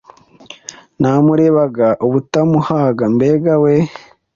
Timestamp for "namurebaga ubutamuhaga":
0.99-3.03